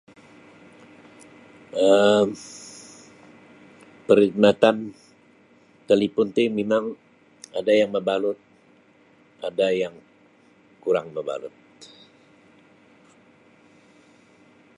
[1.87, 2.29] um
[4.07, 4.75] Perkhidmatan
[5.89, 6.85] talipon ti mimang
[7.59, 8.37] ada yang mabalut
[9.47, 9.93] ada yang
[10.83, 11.55] kurang mabalut.